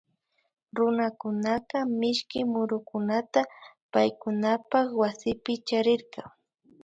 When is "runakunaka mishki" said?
0.77-2.39